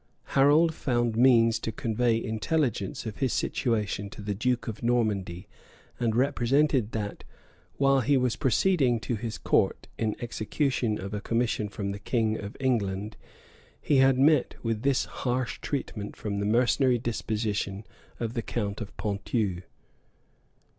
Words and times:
Harold 0.33 0.73
found 0.73 1.15
means 1.15 1.59
to 1.59 1.71
convey 1.71 2.17
intelligence 2.17 3.05
of 3.05 3.17
his 3.17 3.31
situation 3.31 4.09
to 4.09 4.19
the 4.23 4.33
duke 4.33 4.67
of 4.67 4.81
Normandy; 4.81 5.47
and 5.99 6.15
represented 6.15 6.91
that, 6.91 7.23
while 7.77 7.99
he 8.01 8.17
was 8.17 8.35
proceeding 8.35 8.99
to 8.99 9.15
his 9.15 9.37
court, 9.37 9.85
in 9.99 10.15
execution 10.19 10.99
of 10.99 11.13
a 11.13 11.21
commission 11.21 11.69
from 11.69 11.91
the 11.91 11.99
king 11.99 12.35
of 12.39 12.57
England, 12.59 13.15
he 13.79 13.97
had 13.97 14.17
met 14.17 14.55
with 14.63 14.81
this 14.81 15.05
harsh 15.05 15.59
treatment 15.61 16.15
from 16.15 16.39
the 16.39 16.47
mercenary 16.47 16.97
disposition 16.97 17.85
of 18.19 18.33
the 18.33 18.41
count 18.41 18.81
of 18.81 18.97
Ponthieu. 18.97 19.61